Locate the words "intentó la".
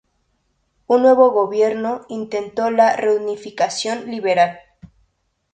2.09-2.95